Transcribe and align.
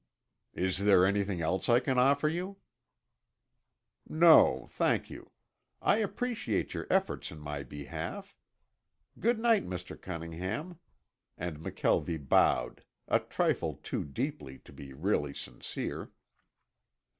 "Is 0.55 0.79
there 0.79 1.05
anything 1.05 1.41
else 1.41 1.69
I 1.69 1.79
can 1.79 1.99
offer 1.99 2.27
you?" 2.27 2.57
"No, 4.09 4.65
thank 4.71 5.11
you. 5.11 5.29
I 5.79 5.97
appreciate 5.97 6.73
your 6.73 6.87
efforts 6.89 7.29
in 7.29 7.37
my 7.37 7.61
behalf. 7.61 8.35
Good 9.19 9.37
night, 9.37 9.67
Mr. 9.67 10.01
Cunningham," 10.01 10.79
and 11.37 11.59
McKelvie 11.59 12.27
bowed, 12.27 12.83
a 13.07 13.19
trifle 13.19 13.75
too 13.75 14.03
deeply 14.03 14.57
to 14.57 14.73
be 14.73 14.91
really 14.91 15.35
sincere. 15.35 16.09